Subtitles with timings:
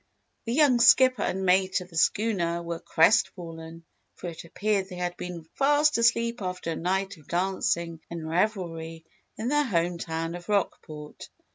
[0.45, 3.83] The young skipper and mate of the schooner were crestfallen
[4.15, 9.05] for it appeared they had been fast asleep after a night of dancing and revelry
[9.37, 11.29] in their hometown of Rockport.